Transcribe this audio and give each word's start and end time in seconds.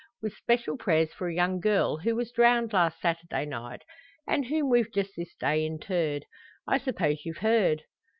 With 0.19 0.33
special 0.33 0.77
prayers 0.77 1.13
for 1.13 1.27
a 1.29 1.35
young 1.35 1.59
girl, 1.59 1.97
who 1.97 2.15
was 2.15 2.31
drowned 2.31 2.73
last 2.73 2.99
Saturday 2.99 3.45
night, 3.45 3.83
and 4.25 4.45
whom 4.47 4.67
we've 4.67 4.91
just 4.91 5.11
this 5.15 5.35
day 5.35 5.63
interred. 5.63 6.25
I 6.67 6.79
suppose 6.79 7.21
you've 7.23 7.37
heard?" 7.45 7.83